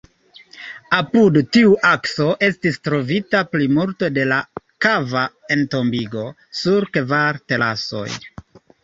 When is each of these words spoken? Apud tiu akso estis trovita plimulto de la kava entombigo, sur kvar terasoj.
Apud 0.99 1.35
tiu 1.57 1.73
akso 1.89 2.25
estis 2.47 2.79
trovita 2.87 3.41
plimulto 3.55 4.09
de 4.15 4.23
la 4.31 4.39
kava 4.87 5.27
entombigo, 5.57 6.25
sur 6.61 6.89
kvar 6.99 7.39
terasoj. 7.53 8.09